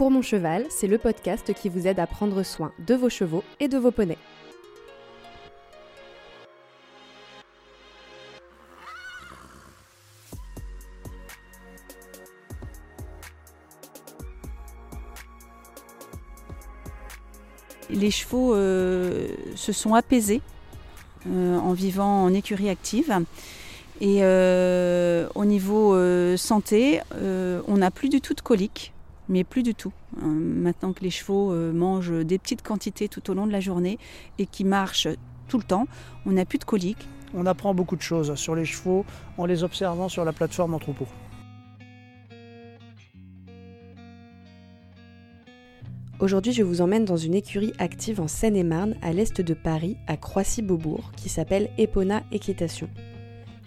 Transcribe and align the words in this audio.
Pour 0.00 0.10
mon 0.10 0.22
cheval, 0.22 0.64
c'est 0.70 0.86
le 0.86 0.96
podcast 0.96 1.52
qui 1.52 1.68
vous 1.68 1.86
aide 1.86 1.98
à 1.98 2.06
prendre 2.06 2.42
soin 2.42 2.72
de 2.78 2.94
vos 2.94 3.10
chevaux 3.10 3.44
et 3.60 3.68
de 3.68 3.76
vos 3.76 3.90
poneys. 3.90 4.16
Les 17.90 18.10
chevaux 18.10 18.54
euh, 18.54 19.28
se 19.54 19.72
sont 19.72 19.92
apaisés 19.92 20.40
euh, 21.26 21.58
en 21.58 21.74
vivant 21.74 22.22
en 22.22 22.32
écurie 22.32 22.70
active. 22.70 23.12
Et 24.00 24.20
euh, 24.22 25.28
au 25.34 25.44
niveau 25.44 25.94
santé, 26.38 27.02
on 27.12 27.76
n'a 27.76 27.90
plus 27.90 28.08
du 28.08 28.22
tout 28.22 28.32
de 28.32 28.40
coliques 28.40 28.94
mais 29.30 29.44
plus 29.44 29.62
du 29.62 29.74
tout. 29.74 29.92
maintenant 30.20 30.92
que 30.92 31.02
les 31.02 31.10
chevaux 31.10 31.54
mangent 31.72 32.12
des 32.24 32.38
petites 32.38 32.62
quantités 32.62 33.08
tout 33.08 33.30
au 33.30 33.34
long 33.34 33.46
de 33.46 33.52
la 33.52 33.60
journée 33.60 33.98
et 34.38 34.44
qui 34.44 34.64
marchent 34.64 35.08
tout 35.48 35.56
le 35.56 35.64
temps, 35.64 35.86
on 36.26 36.32
n'a 36.32 36.44
plus 36.44 36.58
de 36.58 36.64
coliques. 36.64 37.08
On 37.32 37.46
apprend 37.46 37.72
beaucoup 37.72 37.96
de 37.96 38.02
choses 38.02 38.34
sur 38.34 38.54
les 38.54 38.64
chevaux 38.64 39.06
en 39.38 39.46
les 39.46 39.62
observant 39.62 40.08
sur 40.08 40.24
la 40.24 40.32
plateforme 40.32 40.74
en 40.74 40.78
troupeau. 40.78 41.06
Aujourd'hui, 46.20 46.52
je 46.52 46.62
vous 46.62 46.82
emmène 46.82 47.06
dans 47.06 47.16
une 47.16 47.32
écurie 47.32 47.72
active 47.78 48.20
en 48.20 48.28
Seine-et-Marne, 48.28 48.94
à 49.00 49.14
l'est 49.14 49.40
de 49.40 49.54
Paris, 49.54 49.96
à 50.06 50.18
Croissy-Beaubourg, 50.18 51.12
qui 51.16 51.30
s'appelle 51.30 51.70
Epona 51.78 52.22
Équitation. 52.30 52.90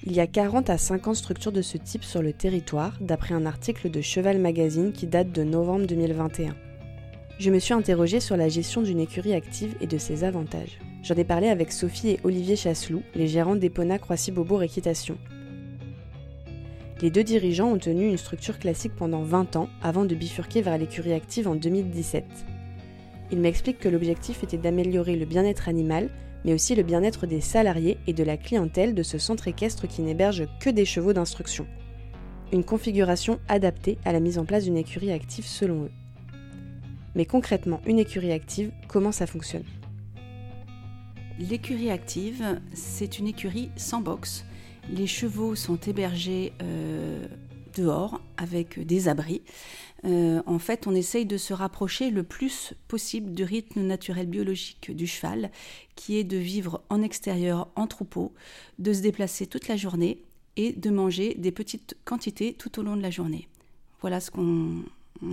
Il 0.05 0.11
y 0.11 0.19
a 0.19 0.27
40 0.27 0.69
à 0.69 0.77
50 0.77 1.15
structures 1.15 1.53
de 1.53 1.61
ce 1.61 1.77
type 1.77 2.03
sur 2.03 2.21
le 2.21 2.33
territoire, 2.33 2.97
d'après 2.99 3.33
un 3.33 3.45
article 3.45 3.89
de 3.89 4.01
Cheval 4.01 4.37
Magazine 4.37 4.91
qui 4.91 5.07
date 5.07 5.31
de 5.31 5.43
novembre 5.43 5.87
2021. 5.87 6.57
Je 7.39 7.49
me 7.49 7.57
suis 7.57 7.73
interrogée 7.73 8.19
sur 8.19 8.35
la 8.35 8.49
gestion 8.49 8.81
d'une 8.81 8.99
écurie 8.99 9.33
active 9.33 9.75
et 9.79 9.87
de 9.87 9.97
ses 9.97 10.25
avantages. 10.25 10.77
J'en 11.03 11.15
ai 11.15 11.23
parlé 11.23 11.47
avec 11.47 11.71
Sophie 11.71 12.09
et 12.09 12.19
Olivier 12.25 12.57
Chasseloup, 12.57 13.01
les 13.15 13.29
gérants 13.29 13.55
d'Epona 13.55 13.97
Croissy-Beaubourg 13.97 14.61
Équitation. 14.61 15.17
Les 17.01 17.09
deux 17.09 17.23
dirigeants 17.23 17.71
ont 17.71 17.79
tenu 17.79 18.09
une 18.09 18.17
structure 18.17 18.59
classique 18.59 18.97
pendant 18.97 19.23
20 19.23 19.55
ans 19.55 19.69
avant 19.81 20.03
de 20.03 20.15
bifurquer 20.15 20.61
vers 20.61 20.77
l'écurie 20.77 21.13
active 21.13 21.47
en 21.47 21.55
2017. 21.55 22.25
Ils 23.31 23.39
m'expliquent 23.39 23.79
que 23.79 23.89
l'objectif 23.89 24.43
était 24.43 24.57
d'améliorer 24.57 25.15
le 25.15 25.25
bien-être 25.25 25.69
animal, 25.69 26.09
mais 26.45 26.53
aussi 26.53 26.75
le 26.75 26.83
bien-être 26.83 27.25
des 27.25 27.41
salariés 27.41 27.97
et 28.07 28.13
de 28.13 28.23
la 28.23 28.37
clientèle 28.37 28.95
de 28.95 29.03
ce 29.03 29.17
centre 29.17 29.47
équestre 29.47 29.87
qui 29.87 30.01
n'héberge 30.01 30.47
que 30.59 30.69
des 30.69 30.85
chevaux 30.85 31.13
d'instruction. 31.13 31.67
Une 32.51 32.63
configuration 32.63 33.39
adaptée 33.47 33.97
à 34.05 34.11
la 34.11 34.19
mise 34.19 34.37
en 34.37 34.45
place 34.45 34.65
d'une 34.65 34.77
écurie 34.77 35.11
active 35.11 35.45
selon 35.45 35.83
eux. 35.83 35.91
Mais 37.15 37.25
concrètement, 37.25 37.81
une 37.85 37.99
écurie 37.99 38.31
active, 38.31 38.71
comment 38.87 39.11
ça 39.11 39.27
fonctionne? 39.27 39.63
L'écurie 41.39 41.89
active, 41.89 42.43
c'est 42.73 43.19
une 43.19 43.27
écurie 43.27 43.71
sans 43.75 44.01
box 44.01 44.45
les 44.89 45.07
chevaux 45.07 45.55
sont 45.55 45.77
hébergés 45.77 46.53
euh, 46.61 47.25
dehors 47.73 48.21
avec 48.37 48.79
des 48.79 49.07
abris. 49.07 49.41
Euh, 50.05 50.41
en 50.45 50.59
fait, 50.59 50.87
on 50.87 50.95
essaye 50.95 51.25
de 51.25 51.37
se 51.37 51.53
rapprocher 51.53 52.09
le 52.09 52.23
plus 52.23 52.73
possible 52.87 53.33
du 53.33 53.43
rythme 53.43 53.81
naturel 53.81 54.27
biologique 54.27 54.91
du 54.91 55.07
cheval, 55.07 55.51
qui 55.95 56.17
est 56.17 56.23
de 56.23 56.37
vivre 56.37 56.81
en 56.89 57.01
extérieur, 57.01 57.69
en 57.75 57.87
troupeau, 57.87 58.33
de 58.79 58.93
se 58.93 59.01
déplacer 59.01 59.47
toute 59.47 59.67
la 59.67 59.77
journée 59.77 60.21
et 60.55 60.73
de 60.73 60.89
manger 60.89 61.35
des 61.35 61.51
petites 61.51 61.95
quantités 62.05 62.53
tout 62.53 62.79
au 62.79 62.83
long 62.83 62.97
de 62.97 63.01
la 63.01 63.11
journée. 63.11 63.47
Voilà 64.01 64.19
ce 64.19 64.31
qu'on 64.31 64.83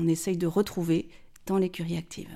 essaye 0.06 0.36
de 0.36 0.46
retrouver 0.46 1.08
dans 1.46 1.58
l'écurie 1.58 1.96
active 1.96 2.30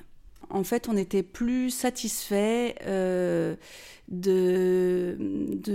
en 0.49 0.63
fait, 0.63 0.87
on 0.89 0.97
était 0.97 1.23
plus 1.23 1.69
satisfait 1.69 2.75
euh, 2.85 3.55
de, 4.07 5.17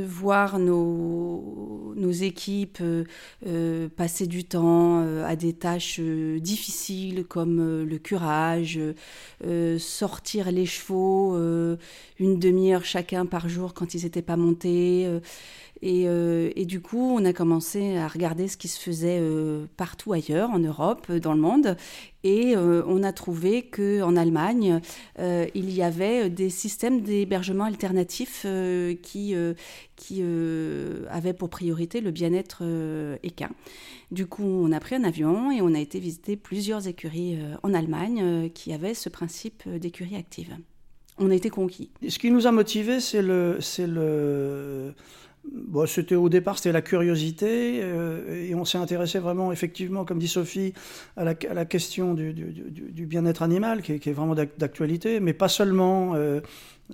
voir 0.06 0.58
nos, 0.58 1.94
équipes 2.10 2.78
euh, 2.80 3.04
euh, 3.46 3.88
passer 3.88 4.26
du 4.26 4.44
temps 4.44 5.00
à 5.24 5.36
des 5.36 5.52
tâches 5.52 6.00
difficiles 6.00 7.24
comme 7.24 7.84
le 7.84 7.98
curage, 7.98 8.80
sortir 9.78 10.50
les 10.50 10.66
chevaux 10.66 11.36
une 12.18 12.38
demi-heure 12.38 12.84
chacun 12.84 13.26
par 13.26 13.48
jour 13.48 13.74
quand 13.74 13.94
ils 13.94 14.04
n'étaient 14.04 14.22
pas 14.22 14.36
montés. 14.36 15.08
Et, 15.82 16.66
du 16.66 16.80
coup, 16.80 17.14
on 17.16 17.24
a 17.24 17.32
commencé 17.32 17.96
à 17.96 18.08
regarder 18.08 18.48
ce 18.48 18.56
qui 18.56 18.68
se 18.68 18.80
faisait 18.80 19.22
partout 19.76 20.12
ailleurs, 20.12 20.50
en 20.50 20.58
Europe, 20.58 21.10
dans 21.12 21.32
le 21.34 21.40
monde. 21.40 21.76
Et 22.22 22.54
euh, 22.54 22.82
on 22.86 23.02
a 23.02 23.12
trouvé 23.12 23.62
qu'en 23.62 24.16
Allemagne, 24.16 24.80
euh, 25.18 25.46
il 25.54 25.72
y 25.72 25.82
avait 25.82 26.28
des 26.28 26.50
systèmes 26.50 27.00
d'hébergement 27.00 27.64
alternatifs 27.64 28.42
euh, 28.44 28.94
qui, 28.94 29.34
qui 29.96 30.22
avaient 31.10 31.32
pour 31.32 31.48
priorité 31.48 32.00
le 32.00 32.10
bien-être 32.10 32.62
équin. 33.22 33.50
Du 34.10 34.26
coup, 34.26 34.44
on 34.44 34.72
a 34.72 34.80
pris 34.80 34.96
un 34.96 35.04
avion 35.04 35.50
et 35.50 35.62
on 35.62 35.74
a 35.74 35.78
été 35.78 35.98
visiter 35.98 36.36
plusieurs 36.36 36.88
écuries 36.88 37.38
en 37.62 37.74
Allemagne 37.74 38.50
qui 38.50 38.72
avaient 38.72 38.94
ce 38.94 39.08
principe 39.08 39.68
d'écurie 39.68 40.16
active. 40.16 40.56
On 41.18 41.30
a 41.30 41.34
été 41.34 41.50
conquis. 41.50 41.90
Ce 42.08 42.18
qui 42.18 42.30
nous 42.30 42.46
a 42.46 42.52
motivés, 42.52 43.00
c'est 43.00 43.22
le, 43.22 43.58
le 43.78 44.94
Bon, 45.52 45.84
c'était 45.86 46.14
au 46.14 46.28
départ, 46.28 46.58
c'était 46.58 46.70
la 46.70 46.82
curiosité, 46.82 47.80
euh, 47.82 48.48
et 48.48 48.54
on 48.54 48.64
s'est 48.64 48.78
intéressé 48.78 49.18
vraiment, 49.18 49.50
effectivement, 49.50 50.04
comme 50.04 50.18
dit 50.18 50.28
Sophie, 50.28 50.74
à 51.16 51.24
la, 51.24 51.34
question 51.64 52.14
du, 52.14 53.06
bien-être 53.06 53.42
animal, 53.42 53.82
qui 53.82 53.92
est, 53.92 54.12
vraiment 54.12 54.34
d'actualité, 54.34 55.20
mais 55.20 55.32
pas 55.32 55.48
seulement. 55.48 56.14
Euh, 56.14 56.40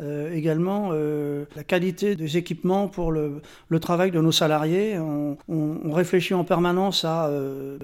euh, 0.03 0.35
également 0.35 0.93
la 0.93 1.65
qualité 1.65 2.17
des 2.17 2.37
équipements 2.37 2.87
pour 2.87 3.13
le, 3.13 3.41
travail 3.81 4.11
de 4.11 4.21
nos 4.21 4.31
salariés. 4.31 4.99
On 4.99 5.91
réfléchit 5.91 6.35
en 6.35 6.45
permanence 6.45 7.07
à 7.07 7.31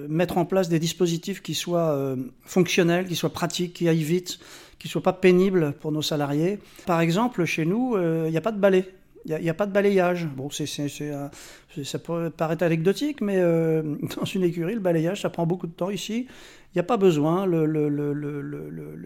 mettre 0.07 0.37
en 0.37 0.45
place 0.45 0.69
des 0.69 0.77
dispositifs 0.77 1.41
qui 1.41 1.55
soient 1.55 2.15
fonctionnels, 2.45 3.07
qui 3.07 3.15
soient 3.15 3.33
pratiques, 3.33 3.73
qui 3.73 3.89
aillent 3.89 4.03
vite, 4.03 4.37
qui 4.77 4.87
soient 4.89 5.01
pas 5.01 5.13
pénibles 5.13 5.73
pour 5.79 5.91
nos 5.91 6.03
salariés. 6.03 6.59
Par 6.85 7.01
exemple, 7.01 7.45
chez 7.45 7.65
nous, 7.65 7.97
il 7.97 8.29
n'y 8.29 8.37
a 8.37 8.41
pas 8.41 8.51
de 8.51 8.59
balai. 8.59 8.93
Il 9.25 9.37
n'y 9.37 9.49
a, 9.49 9.53
pas 9.53 9.65
de 9.65 9.71
balayage. 9.71 10.27
Bon, 10.27 10.49
c'est, 10.49 10.65
ça 10.65 11.99
peut 11.99 12.29
paraître 12.29 12.63
anecdotique, 12.63 13.21
mais 13.21 13.37
euh, 13.37 13.81
dans 14.17 14.25
une 14.25 14.43
écurie, 14.43 14.73
le 14.73 14.81
balayage, 14.81 15.21
ça 15.21 15.29
prend 15.29 15.45
beaucoup 15.45 15.67
de 15.67 15.71
temps. 15.71 15.89
Ici, 15.89 16.27
il 16.27 16.77
n'y 16.77 16.81
a 16.81 16.83
pas 16.83 16.97
besoin. 16.97 17.45
Le, 17.45 17.65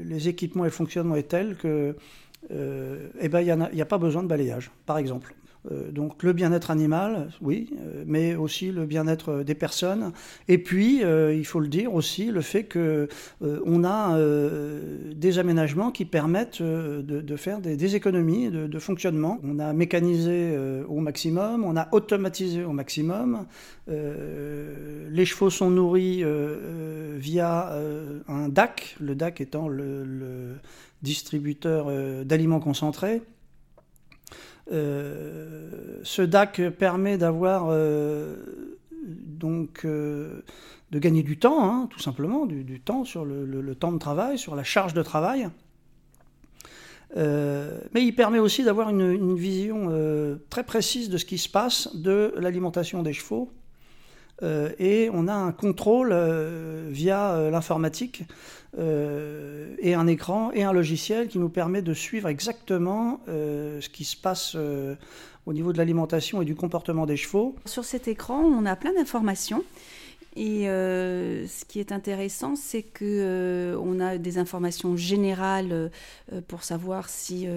les 0.04 0.28
équipements 0.28 0.66
et 0.66 0.68
le 0.68 0.72
fonctionnement 0.72 1.16
est 1.16 1.30
tel 1.30 1.56
que, 1.56 1.96
euh, 2.52 3.10
eh 3.20 3.30
ben, 3.30 3.42
il 3.42 3.76
n'y 3.76 3.82
a, 3.82 3.86
pas 3.86 3.98
besoin 4.00 4.24
de 4.24 4.28
balayage, 4.28 4.72
par 4.86 4.98
exemple. 4.98 5.36
Euh, 5.72 5.92
donc 5.92 6.24
le 6.24 6.34
bien-être 6.34 6.72
animal, 6.72 7.30
oui, 7.42 7.70
euh, 7.80 8.04
mais 8.06 8.36
aussi 8.36 8.72
le 8.72 8.86
bien-être 8.86 9.44
des 9.44 9.56
personnes. 9.56 10.12
Et 10.48 10.58
puis, 10.58 11.04
euh, 11.04 11.34
il 11.34 11.46
faut 11.46 11.60
le 11.60 11.68
dire 11.68 11.94
aussi, 11.94 12.32
le 12.32 12.42
fait 12.42 12.64
que 12.64 13.08
on 13.42 13.84
a 13.84 14.18
des 15.16 15.40
aménagements 15.40 15.92
qui 15.92 16.06
permettent 16.06 16.62
de, 16.62 17.36
faire 17.36 17.60
des, 17.60 17.96
économies 17.96 18.50
de, 18.50 18.80
fonctionnement. 18.80 19.40
On 19.44 19.60
a 19.60 19.74
mécanisé 19.74 20.58
au 20.88 21.00
maximum, 21.00 21.64
on 21.64 21.76
a 21.76 21.88
automatisé 21.92 22.64
au 22.64 22.72
maximum. 22.72 23.46
les 23.88 25.26
chevaux 25.26 25.50
sont 25.50 25.70
nourris 25.70 26.24
via 27.16 27.74
un 28.28 28.50
DAC, 28.50 28.96
le 29.00 29.16
DAC 29.16 29.42
étant 29.42 29.68
le 29.68 30.56
distributeur 31.02 31.92
d'aliments 32.26 32.60
concentrés. 32.60 33.22
Euh, 34.72 36.00
ce 36.04 36.22
DAC 36.22 36.70
permet 36.78 37.18
d'avoir 37.18 37.68
euh, 37.70 38.36
donc 39.02 39.86
euh, 39.86 40.42
de 40.92 41.00
gagner 41.00 41.24
du 41.24 41.38
temps, 41.38 41.64
hein, 41.64 41.88
tout 41.90 42.00
simplement, 42.00 42.46
du, 42.46 42.80
temps 42.82 43.06
sur 43.06 43.24
le, 43.26 43.76
temps 43.76 43.92
de 43.92 43.98
travail, 43.98 44.38
sur 44.38 44.56
la 44.56 44.64
charge 44.64 44.94
de 44.94 45.02
travail. 45.04 45.50
mais 47.16 48.04
il 48.04 48.14
permet 48.14 48.40
aussi 48.40 48.64
d'avoir 48.64 48.90
une, 48.90 49.36
vision 49.36 49.90
très 50.50 50.64
précise 50.64 51.10
de 51.10 51.18
ce 51.18 51.26
qui 51.26 51.38
se 51.38 51.50
passe 51.50 51.96
de 51.96 52.34
l'alimentation 52.38 53.04
des 53.04 53.14
chevaux 53.14 53.52
et 54.42 55.10
on 55.14 55.28
a 55.28 55.34
un 55.34 55.52
contrôle 55.52 56.16
via 56.90 57.50
euh, 58.78 59.76
et 59.80 59.94
un 59.94 60.08
écran 60.08 60.52
et 60.54 60.64
un 60.64 60.74
logiciel 60.74 61.28
qui 61.28 61.40
nous 61.40 61.50
permet 61.50 61.82
de 61.82 61.94
suivre 61.94 62.28
exactement 62.28 63.20
ce 63.28 63.90
qui 63.90 64.04
se 64.04 64.18
passe 64.18 64.56
au 65.46 65.54
niveau 65.54 65.72
de 65.74 65.78
l'alimentation 65.78 66.42
et 66.42 66.46
du 66.46 66.56
comportement 66.56 67.06
des 67.06 67.18
chevaux. 67.18 67.56
Sur 67.66 67.86
cet 67.86 68.08
écran, 68.08 68.42
on 68.42 68.66
a 68.66 68.76
plein 68.76 68.94
d'informations. 68.94 69.64
Et 70.36 70.66
ce 70.66 71.66
qui 71.66 71.80
est 71.80 71.92
intéressant, 71.92 72.56
c'est 72.56 72.84
que 72.84 73.78
on 73.82 74.00
a 74.00 74.18
des 74.18 74.38
informations 74.38 74.96
générales 74.96 75.90
pour 76.48 76.64
savoir 76.64 77.10
si 77.10 77.48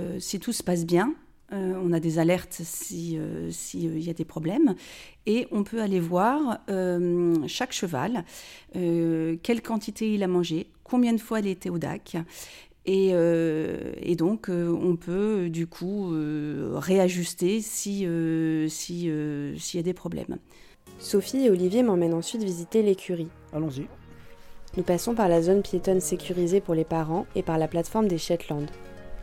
tout 0.40 0.52
se 0.52 0.62
passe 0.62 0.86
bien, 0.86 1.14
on 1.52 1.92
a 1.92 2.00
des 2.00 2.18
alertes 2.18 2.60
s'il 2.62 3.20
si, 3.50 3.86
y 3.86 4.10
a 4.10 4.14
des 4.14 4.24
problèmes. 4.24 4.74
Et 5.26 5.46
on 5.50 5.64
peut 5.64 5.80
aller 5.80 6.00
voir 6.00 6.60
chaque 7.46 7.72
cheval, 7.72 8.24
quelle 8.72 9.62
quantité 9.62 10.14
il 10.14 10.22
a 10.22 10.28
mangé, 10.28 10.68
combien 10.84 11.12
de 11.12 11.20
fois 11.20 11.40
il 11.40 11.46
était 11.48 11.70
au 11.70 11.78
DAC. 11.78 12.16
Et, 12.86 13.10
et 13.10 14.16
donc, 14.16 14.48
on 14.48 14.96
peut 14.96 15.48
du 15.50 15.66
coup 15.66 16.12
réajuster 16.74 17.60
si, 17.60 18.06
si, 18.68 19.10
s'il 19.56 19.76
y 19.76 19.78
a 19.78 19.82
des 19.82 19.94
problèmes. 19.94 20.38
Sophie 20.98 21.46
et 21.46 21.50
Olivier 21.50 21.82
m'emmènent 21.82 22.14
ensuite 22.14 22.42
visiter 22.42 22.82
l'écurie. 22.82 23.28
Allons-y. 23.52 23.86
Nous 24.76 24.82
passons 24.82 25.14
par 25.14 25.28
la 25.28 25.42
zone 25.42 25.62
piétonne 25.62 26.00
sécurisée 26.00 26.60
pour 26.60 26.74
les 26.74 26.84
parents 26.84 27.26
et 27.34 27.42
par 27.42 27.58
la 27.58 27.68
plateforme 27.68 28.06
des 28.06 28.18
Shetland. 28.18 28.66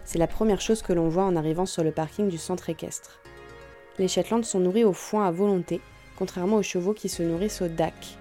C'est 0.07 0.19
la 0.19 0.27
première 0.27 0.62
chose 0.62 0.81
que 0.81 0.94
l'on 0.94 1.09
voit 1.09 1.25
en 1.25 1.36
arrivant 1.36 1.65
sur 1.65 1.83
le 1.83 1.92
parking 1.92 2.30
du 2.30 2.38
centre 2.38 2.69
équestre. 2.69 3.19
Les 4.00 4.07
Shetland 4.07 4.45
sont 4.45 4.62
nourris 4.62 4.86
au 4.86 4.94
foin 4.94 5.27
à 5.27 5.31
volonté, 5.31 5.81
contrairement 6.18 6.56
aux 6.56 6.63
chevaux 6.63 6.94
qui 6.94 7.09
se 7.09 7.24
nourrissent 7.24 7.62
au 7.62 7.68
DAC. 7.68 8.18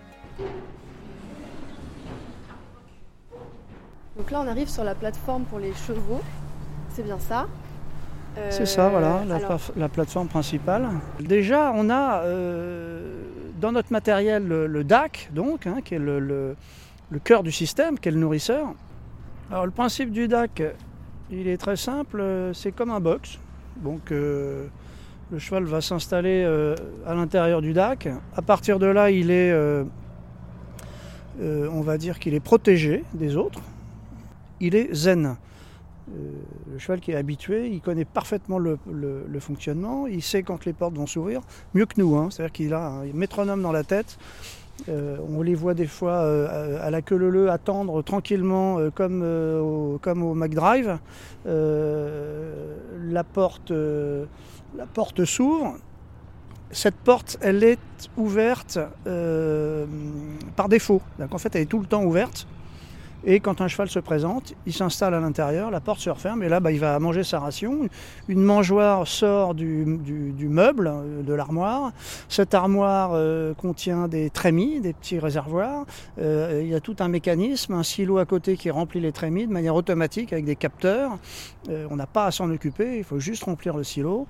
Donc 4.17 4.33
là, 4.33 4.41
on 4.45 4.49
arrive 4.49 4.69
sur 4.69 4.83
la 4.83 4.97
plateforme 4.97 5.45
pour 5.45 5.61
les 5.61 5.73
chevaux. 5.75 6.21
C'est 6.91 7.05
bien 7.05 7.21
ça 7.21 7.47
C'est 8.51 8.67
ça, 8.67 8.89
voilà, 8.89 9.23
la, 9.77 9.89
plateforme 9.89 10.27
principale. 10.27 10.89
Déjà, 11.21 11.73
on 11.73 11.89
a 11.89 12.23
euh, 12.23 13.23
dans 13.61 13.71
notre 13.71 13.93
matériel 13.93 14.45
le, 14.45 14.83
DAC, 14.83 15.31
donc, 15.33 15.69
hein, 15.69 15.77
qui 15.85 15.95
est 15.95 16.01
le 16.01 16.57
le 17.11 17.19
cœur 17.19 17.43
du 17.43 17.53
système, 17.53 17.99
qui 17.99 18.09
est 18.09 18.13
le 18.13 18.19
nourrisseur. 18.19 18.75
Alors 19.51 19.65
le 19.65 19.71
principe 19.71 20.11
du 20.11 20.27
DAC, 20.27 20.63
il 21.31 21.49
est 21.49 21.57
très 21.57 21.77
simple, 21.77 22.23
c'est 22.55 22.73
comme 22.73 22.91
un 22.91 23.01
box. 23.01 23.39
Donc 23.77 24.11
euh, 24.11 24.67
le 25.31 25.39
cheval 25.39 25.65
va 25.65 25.81
s'installer 25.81 26.45
euh, 26.45 26.75
à 27.07 27.15
l'intérieur 27.15 27.61
du 27.61 27.73
DAC. 27.73 28.09
À 28.35 28.43
partir 28.43 28.79
de 28.79 28.87
là, 28.87 29.11
il 29.11 29.31
est, 29.31 29.51
euh, 29.53 29.85
on 31.41 31.81
va 31.81 31.99
dire 31.99 32.19
qu'il 32.19 32.35
est 32.35 32.41
protégé 32.41 33.05
des 33.15 33.37
autres. 33.37 33.61
Il 34.61 34.75
est 34.75 34.95
zen. 34.95 35.37
le 36.09 36.79
cheval 36.79 37.01
qui 37.01 37.11
est 37.11 37.17
habitué, 37.17 37.69
il 37.69 37.81
connaît 37.81 38.07
parfaitement 38.07 38.59
le, 38.59 38.79
fonctionnement, 39.41 40.07
il 40.07 40.23
sait 40.23 40.43
quand 40.43 40.65
les 40.65 40.73
portes 40.73 40.95
vont 40.95 41.07
s'ouvrir, 41.07 41.43
mieux 41.75 41.85
que 41.85 42.01
nous. 42.01 42.17
Hein. 42.17 42.29
C'est-à-dire 42.31 42.53
qu'il 42.53 42.73
a 42.73 42.87
un 42.87 43.13
métronome 43.13 43.61
dans 43.61 43.73
la 43.73 43.85
tête 43.85 44.19
euh, 44.89 45.17
on 45.29 45.43
les 45.43 45.55
voit 45.55 45.75
des 45.75 45.87
fois 45.87 46.13
euh, 46.13 46.79
à 46.87 46.91
la 46.91 47.03
queue 47.03 47.17
leu 47.17 47.51
attendre 47.51 48.03
tranquillement 48.03 48.79
euh, 48.79 48.91
comme, 48.91 49.23
au, 49.23 49.99
comme 50.01 50.23
au 50.23 50.35
McDrive. 50.35 50.99
la 51.45 53.25
porte, 53.25 53.71
la 53.71 54.87
porte 54.93 55.25
s'ouvre. 55.25 55.77
Cette 56.73 56.97
porte, 56.97 57.39
elle 57.41 57.63
est 57.63 57.79
ouverte 58.17 58.79
par 60.57 60.69
défaut. 60.69 61.01
Donc 61.19 61.35
en 61.35 61.39
fait, 61.39 61.55
elle 61.55 61.63
est 61.63 61.67
tout 61.67 61.81
le 61.81 61.87
temps 61.87 62.05
ouverte. 62.05 62.47
Et 63.29 63.41
quand 63.41 63.61
un 63.61 63.67
cheval 63.67 63.89
se 63.89 63.99
présente, 63.99 64.55
il 64.67 64.73
s'installe 64.73 65.13
à 65.13 65.19
l'intérieur, 65.19 65.73
la 65.73 65.81
porte 65.81 65.99
se 65.99 66.09
referme, 66.09 66.45
et 66.45 66.49
là, 66.49 66.61
bah, 66.61 66.71
il 66.71 66.79
va 66.79 66.97
manger 67.01 67.25
sa 67.25 67.41
ration. 67.41 67.89
Une 68.29 68.41
mangeoire 68.41 69.09
sort 69.09 69.55
du, 69.55 69.85
meuble, 70.49 70.87
euh, 70.87 71.23
de 71.23 71.35
l'armoire. 71.35 71.93
Cette 72.29 72.55
armoire 72.55 73.11
euh, 73.15 73.53
contient 73.55 74.07
des 74.07 74.31
trémies, 74.31 74.81
des 74.81 74.93
petits 74.93 75.19
réservoirs. 75.19 75.87
Euh, 76.21 76.61
il 76.63 76.69
y 76.69 76.75
a 76.77 76.81
tout 76.81 76.95
un 77.01 77.09
mécanisme, 77.09 77.75
un 77.75 77.83
silo 77.83 78.19
à 78.19 78.27
côté 78.27 78.57
qui 78.57 78.71
remplit 78.71 79.01
les 79.01 79.11
trémies 79.11 79.49
de 79.49 79.53
manière 79.53 79.75
automatique 79.75 80.33
avec 80.33 80.45
des 80.45 80.57
capteurs. 80.57 81.19
on 81.69 81.97
n'a 81.97 82.07
pas 82.07 82.27
à 82.27 82.31
s'en 82.31 82.49
occuper, 82.51 82.99
il 82.99 83.05
faut 83.05 83.19
juste 83.19 83.43
remplir 83.43 83.77
le 83.77 83.83
silo. 83.83 84.29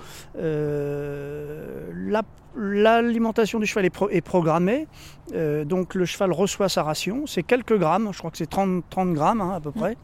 L'alimentation 2.57 3.59
du 3.59 3.67
cheval 3.67 3.85
est, 3.85 4.21
programmée, 4.21 4.87
donc 5.65 5.95
le 5.95 6.07
cheval 6.07 6.33
reçoit 6.33 6.69
sa 6.69 6.83
ration. 6.83 7.27
C'est 7.27 7.43
quelques 7.43 7.77
grammes, 7.77 8.09
je 8.13 8.19
crois 8.19 8.31
que 8.31 8.39
c'est 8.39 8.49
30 8.49 8.83
30 8.89 9.13
grammes 9.13 9.41
hein, 9.43 9.53
à 9.55 9.61
peu 9.61 9.73
près. 9.73 9.97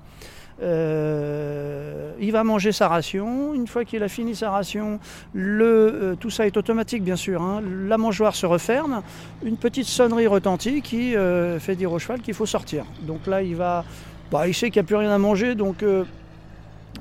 Euh, 0.63 2.13
il 2.21 2.33
va 2.33 2.45
manger 2.45 2.73
sa 2.73 2.89
ration. 2.89 3.55
Une 3.55 3.67
fois 3.67 3.85
qu'il 3.85 4.03
a 4.03 4.09
fini 4.09 4.35
sa 4.35 4.51
ration, 4.51 5.01
le, 5.35 5.65
euh, 5.65 6.15
tout 6.15 6.31
ça 6.31 6.47
est 6.47 6.57
automatique 6.57 7.03
bien 7.03 7.17
sûr. 7.17 7.43
Hein. 7.43 7.63
La 7.87 7.99
mangeoire 7.99 8.35
se 8.35 8.47
referme. 8.47 9.03
Une 9.45 9.57
petite 9.57 9.87
sonnerie 9.87 10.27
retentit 10.27 10.83
qui 10.83 11.17
euh, 11.17 11.59
fait 11.59 11.75
dire 11.75 11.93
au 11.93 11.99
cheval 11.99 12.21
qu'il 12.21 12.35
faut 12.35 12.47
sortir. 12.47 12.85
Donc 13.03 13.27
là, 13.27 13.43
il 13.43 13.57
va, 13.57 13.85
bah, 14.31 14.47
il 14.47 14.55
sait 14.55 14.71
qu'il 14.71 14.81
n'y 14.81 14.87
a 14.87 14.89
plus 14.89 14.97
rien 14.97 15.11
à 15.11 15.19
manger, 15.19 15.55
donc 15.55 15.85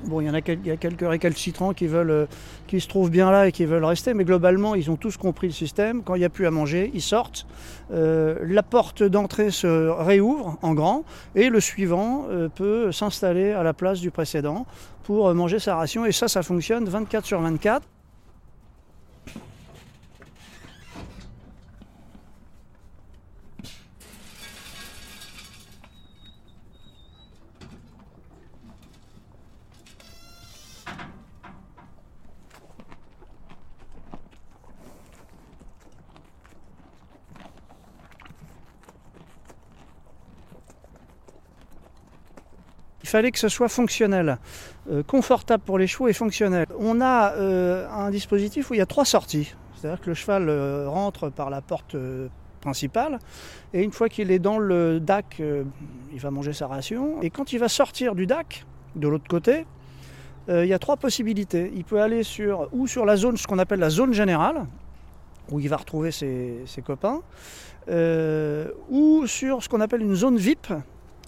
Bon, 0.04 0.20
il 0.20 0.26
y 0.26 0.70
a, 0.70 0.76
quelques 0.76 1.08
récalcitrants 1.08 1.74
qui 1.74 1.86
veulent, 1.86 2.10
euh, 2.10 2.26
qui 2.66 2.80
se 2.80 2.88
trouvent 2.88 3.10
bien 3.10 3.30
là 3.30 3.46
et 3.46 3.52
qui 3.52 3.64
veulent 3.64 3.84
rester, 3.84 4.14
mais 4.14 4.24
globalement, 4.24 4.74
ils 4.74 4.90
ont 4.90 4.96
tous 4.96 5.16
compris 5.16 5.46
le 5.46 5.52
système. 5.52 6.02
Quand 6.02 6.16
il 6.16 6.18
n'y 6.18 6.24
a 6.24 6.28
plus 6.28 6.46
à 6.46 6.50
manger, 6.50 6.90
ils 6.92 7.02
sortent. 7.02 7.46
Euh, 7.92 8.36
la 8.42 8.64
porte 8.64 9.04
d'entrée 9.04 9.50
se 9.50 9.88
réouvre 9.88 10.58
en 10.62 10.74
grand 10.74 11.04
et 11.36 11.50
le 11.50 11.60
suivant 11.60 12.26
euh, 12.30 12.48
peut 12.48 12.90
s'installer 12.90 13.52
à 13.52 13.62
la 13.62 13.74
place 13.74 14.00
du 14.00 14.10
précédent 14.10 14.66
pour 15.04 15.32
manger 15.34 15.60
sa 15.60 15.76
ration. 15.76 16.04
Et 16.04 16.12
ça, 16.12 16.26
ça 16.26 16.42
fonctionne 16.42 16.84
24 16.84 17.24
sur 17.24 17.40
24. 17.40 17.86
Fallait 43.12 43.30
que 43.30 43.38
ce 43.38 43.50
soit 43.50 43.68
fonctionnel, 43.68 44.38
euh, 44.90 45.02
confortable 45.02 45.62
pour 45.62 45.78
les 45.78 45.86
chevaux 45.86 46.08
et 46.08 46.14
fonctionnel. 46.14 46.66
On 46.78 47.02
a 47.02 47.34
euh, 47.34 47.86
un 47.90 48.10
dispositif 48.10 48.70
où 48.70 48.74
il 48.74 48.78
y 48.78 48.80
a 48.80 48.86
trois 48.86 49.04
sorties. 49.04 49.54
C'est-à-dire 49.74 50.00
que 50.00 50.08
le 50.08 50.14
cheval 50.14 50.48
euh, 50.48 50.88
rentre 50.88 51.28
par 51.28 51.50
la 51.50 51.60
porte 51.60 51.94
principale 52.62 53.18
et 53.74 53.82
une 53.82 53.92
fois 53.92 54.08
qu'il 54.08 54.30
est 54.30 54.38
dans 54.38 54.58
le 54.58 54.98
DAC, 54.98 55.42
il 56.12 56.20
va 56.20 56.30
manger 56.30 56.54
sa 56.54 56.68
ration. 56.68 57.20
Et 57.20 57.28
quand 57.28 57.52
il 57.52 57.58
va 57.58 57.68
sortir 57.68 58.14
du 58.14 58.26
DAC, 58.26 58.64
de 58.96 59.08
l'autre 59.08 59.28
côté, 59.28 59.66
il 60.48 60.66
y 60.66 60.72
a 60.72 60.78
trois 60.78 60.96
possibilités. 60.96 61.72
Il 61.74 61.84
peut 61.84 62.00
aller 62.00 62.22
sur 62.22 62.68
ou 62.72 62.86
sur 62.86 63.04
la 63.04 63.16
zone, 63.16 63.36
ce 63.36 63.46
qu'on 63.46 63.58
appelle 63.58 63.80
la 63.80 63.90
zone 63.90 64.14
générale, 64.14 64.66
où 65.50 65.58
il 65.58 65.68
va 65.68 65.76
retrouver 65.76 66.12
ses, 66.12 66.62
ses 66.66 66.82
copains, 66.82 67.20
ou 68.88 69.26
sur 69.26 69.62
ce 69.62 69.68
qu'on 69.68 69.80
appelle 69.80 70.02
une 70.02 70.14
zone 70.14 70.36
VIP, 70.36 70.72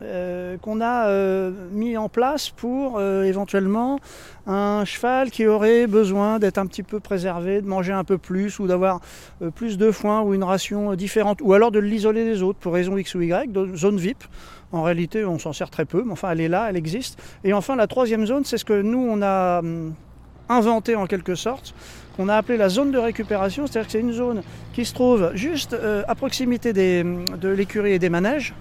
euh, 0.03 0.57
qu'on 0.59 0.81
a 0.81 1.07
euh, 1.07 1.53
mis 1.71 1.97
en 1.97 2.09
place 2.09 2.51
pour 2.51 2.97
euh, 2.99 3.23
éventuellement 3.23 4.01
un 4.45 4.85
cheval 4.85 5.31
qui 5.31 5.47
aurait 5.47 5.87
besoin 5.87 6.41
d'être 6.41 6.59
un 6.59 6.67
petit 6.67 6.83
peu 6.83 6.99
préservé, 6.99 7.63
de 7.63 7.67
manger 7.69 7.93
un 7.93 8.03
peu 8.03 8.19
plus 8.19 8.59
ou 8.59 8.67
d'avoir 8.67 9.01
plus 9.55 9.79
de 9.79 9.93
foin 9.93 10.23
ou 10.23 10.35
une 10.35 10.43
ration 10.43 10.95
différente 10.97 11.39
ou 11.43 11.53
alors 11.53 11.71
de 11.71 11.79
l'isoler 11.79 12.25
des 12.25 12.43
autres 12.43 12.59
pour 12.59 12.75
raison 12.75 12.97
X 12.97 13.15
ou 13.15 13.23
Y, 13.23 13.57
zone 13.77 13.97
VIP. 13.97 14.25
En 14.73 14.83
réalité, 14.83 15.25
on 15.25 15.39
s'en 15.39 15.53
sert 15.53 15.71
très 15.71 15.85
peu, 15.85 16.03
mais 16.05 16.13
enfin, 16.13 16.33
elle 16.33 16.41
est 16.41 16.49
là, 16.49 16.67
elle 16.69 16.77
existe. 16.77 17.23
Et 17.45 17.53
enfin, 17.53 17.77
la 17.77 17.87
troisième 17.87 18.27
zone, 18.27 18.45
c'est 18.45 18.59
ce 18.59 18.65
que 18.65 18.83
nous, 18.83 19.07
on 19.09 19.23
a 19.23 19.61
hum, 19.61 19.95
inventé 20.49 20.97
en 20.97 21.07
quelque 21.07 21.37
sorte, 21.37 21.73
qu'on 22.17 22.29
a 22.29 22.35
appelé 22.35 22.59
la 22.59 22.69
zone 22.69 22.91
de 22.91 22.99
récupération, 22.99 23.69
c'est-à-dire 23.69 23.87
que 23.87 23.93
c'est 23.93 24.01
une 24.01 24.13
zone 24.13 24.43
qui 24.73 24.85
se 24.85 24.93
trouve 24.93 25.31
juste 25.35 25.77
à 26.07 26.15
proximité 26.17 26.73
de 26.73 27.49
l'écurie 27.49 27.93
et 27.93 27.99
des 28.01 28.11
manèges, 28.11 28.55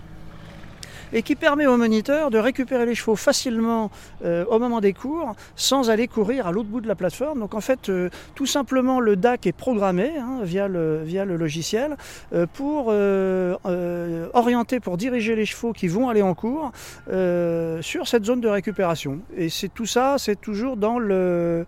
et 1.13 1.21
qui 1.21 1.35
permet 1.35 1.67
au 1.67 1.77
moniteur 1.77 2.31
de 2.31 2.37
récupérer 2.37 2.85
les 2.85 2.95
chevaux 2.95 3.15
facilement 3.15 3.91
euh, 4.25 4.43
au 4.49 4.59
moment 4.59 4.81
des 4.81 4.93
cours 4.93 5.35
sans 5.55 5.89
aller 5.89 6.07
courir 6.07 6.47
à 6.47 6.51
l'autre 6.51 6.69
bout 6.69 6.81
de 6.81 6.87
la 6.87 6.95
plateforme. 6.95 7.39
Donc 7.39 7.53
en 7.53 7.61
fait, 7.61 7.89
euh, 7.89 8.09
tout 8.35 8.47
simplement, 8.47 8.99
le 8.99 9.15
DAC 9.15 9.47
est 9.47 9.51
programmé 9.51 10.11
hein, 10.17 10.39
via, 10.43 10.67
le, 10.67 11.03
via 11.03 11.23
le 11.23 11.37
logiciel 11.37 11.95
euh, 12.33 12.47
pour 12.51 12.87
orienter, 14.33 14.79
pour 14.79 14.97
diriger 14.97 15.35
les 15.35 15.45
chevaux 15.45 15.73
qui 15.73 15.87
vont 15.87 16.09
aller 16.09 16.21
en 16.21 16.33
cours 16.33 16.71
sur 17.81 18.07
cette 18.07 18.25
zone 18.25 18.41
de 18.41 18.47
récupération. 18.47 19.19
Et 19.37 19.49
c'est 19.49 19.69
tout 19.69 19.85
ça, 19.85 20.15
c'est 20.17 20.39
toujours 20.39 20.77
dans 20.77 20.97
le 20.97 21.65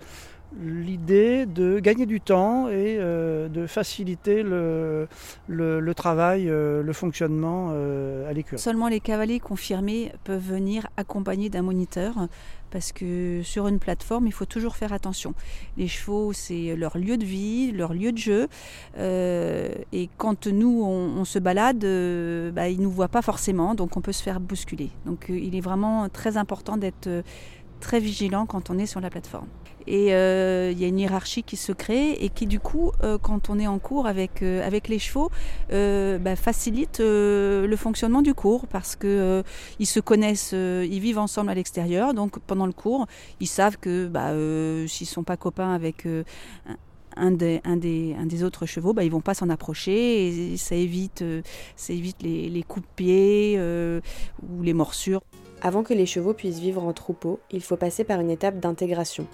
l'idée 0.62 1.46
de 1.46 1.80
gagner 1.80 2.06
du 2.06 2.22
temps 2.22 2.70
et 2.70 2.98
euh, 3.00 3.48
de 3.50 3.68
faciliter 3.68 4.44
le, 4.44 5.08
le, 5.48 5.94
travail, 5.94 6.50
euh, 6.50 6.82
le 6.82 6.94
fonctionnement 6.94 7.72
euh, 7.74 8.30
à 8.30 8.34
l'écurie. 8.34 8.60
Seulement 8.60 8.88
les 8.88 9.00
cavaliers 9.00 9.40
confirmés 9.40 10.12
peuvent 10.24 10.42
venir 10.42 10.88
accompagnés 10.98 11.50
d'un 11.50 11.62
moniteur 11.62 12.28
parce 12.72 12.92
que 12.92 13.42
sur 13.44 13.68
une 13.68 13.80
plateforme, 13.80 14.28
il 14.28 14.34
faut 14.34 14.46
toujours 14.46 14.76
faire 14.76 14.92
attention. 14.92 15.34
Les 15.78 15.88
chevaux, 15.88 16.34
c'est 16.34 16.76
leur 16.76 16.98
lieu 16.98 17.16
de 17.16 17.24
vie, 17.24 17.72
leur 17.72 17.94
lieu 17.94 18.12
de 18.12 18.18
jeu. 18.18 18.48
et 18.98 20.10
quand 20.18 20.48
nous, 20.48 20.84
on, 20.84 21.24
se 21.24 21.40
balade, 21.40 21.86
bah, 22.54 22.68
ils 22.68 22.80
ne 22.80 22.84
nous 22.84 22.92
voient 22.92 23.08
pas 23.08 23.22
forcément, 23.22 23.76
donc 23.76 23.96
on 23.96 24.02
peut 24.02 24.12
se 24.12 24.22
faire 24.22 24.42
bousculer. 24.42 24.90
Donc 25.06 25.28
il 25.30 25.56
est 25.56 25.62
vraiment 25.62 26.10
très 26.10 26.36
important 26.36 26.76
d'être 26.76 27.08
très 27.86 28.00
vigilant 28.00 28.48
quand 28.48 28.72
on 28.72 28.80
est 28.80 28.88
sur 28.88 29.00
la 29.00 29.12
plateforme. 29.12 29.48
Et 29.86 30.16
euh, 30.16 30.72
il 30.72 30.82
y 30.82 30.86
a 30.86 30.88
une 30.88 30.98
hiérarchie 30.98 31.44
qui 31.44 31.56
se 31.56 31.72
crée 31.72 32.14
et 32.14 32.30
qui 32.30 32.48
du 32.48 32.60
coup, 32.60 32.92
euh, 33.04 33.20
quand 33.20 33.52
on 33.52 33.60
est 33.60 33.68
en 33.68 33.78
cours 33.78 34.08
avec, 34.08 34.42
euh, 34.42 34.66
avec 34.66 34.88
les 34.88 34.98
chevaux, 34.98 35.30
bah, 35.70 36.36
facilite 36.36 37.00
le 37.00 37.76
fonctionnement 37.78 38.24
du 38.24 38.34
cours 38.34 38.66
parce 38.66 38.96
que 38.96 39.44
ils 39.78 39.86
se 39.86 40.00
connaissent, 40.00 40.54
ils 40.54 41.00
vivent 41.00 41.20
ensemble 41.20 41.52
à 41.52 41.54
l'extérieur. 41.54 42.16
Donc 42.16 42.40
pendant 42.40 42.66
le 42.66 42.74
cours, 42.74 43.06
ils 43.40 43.48
savent 43.48 43.78
que 43.78 44.08
bah, 44.08 44.32
s'ils 44.88 45.08
sont 45.08 45.24
pas 45.24 45.38
copains 45.38 45.72
avec 45.72 46.08
un 47.18 47.32
des, 47.32 47.62
un, 47.64 47.78
des, 47.78 48.16
un 48.20 48.26
des, 48.26 48.44
autres 48.44 48.66
chevaux, 48.66 48.94
bah, 48.94 49.04
ils 49.04 49.12
vont 49.12 49.22
pas 49.22 49.36
s'en 49.36 49.50
approcher 49.50 50.54
et 50.54 50.58
ça 50.58 50.74
évite, 50.74 51.24
ça 51.76 51.94
évite 51.94 52.24
les, 52.24 52.50
les 52.50 52.64
coups 52.64 52.88
de 52.88 52.92
pied 52.96 53.60
ou 53.60 54.64
les 54.64 54.74
morsures. 54.74 55.22
Avant 55.62 55.84
que 55.84 55.94
les 55.94 56.06
chevaux 56.06 56.34
puissent 56.34 56.60
vivre 56.60 56.84
en 56.84 56.94
troupeau, 56.94 57.40
il 57.52 57.62
faut 57.62 57.78
passer 57.78 58.04
par 58.04 58.20
une 58.20 58.30
étape 58.30 58.60
d'intégration. 58.60 59.28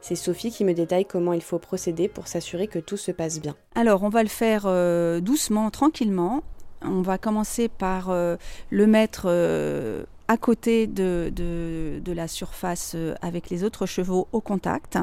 C'est 0.00 0.14
Sophie 0.14 0.50
qui 0.50 0.64
me 0.64 0.74
détaille 0.74 1.04
comment 1.04 1.32
il 1.32 1.42
faut 1.42 1.58
procéder 1.58 2.08
pour 2.08 2.28
s'assurer 2.28 2.68
que 2.68 2.78
tout 2.78 2.96
se 2.96 3.10
passe 3.10 3.40
bien. 3.40 3.56
Alors, 3.74 4.02
on 4.02 4.08
va 4.08 4.22
le 4.22 4.28
faire 4.28 4.62
euh, 4.66 5.20
doucement, 5.20 5.70
tranquillement. 5.70 6.42
On 6.82 7.02
va 7.02 7.18
commencer 7.18 7.68
par 7.68 8.10
euh, 8.10 8.36
le 8.70 8.86
mettre 8.86 9.22
euh, 9.26 10.04
à 10.28 10.36
côté 10.36 10.86
de, 10.86 11.32
de, 11.34 12.12
la 12.12 12.28
surface 12.28 12.96
avec 13.20 13.50
les 13.50 13.64
autres 13.64 13.86
chevaux 13.86 14.28
au 14.32 14.40
contact. 14.40 14.98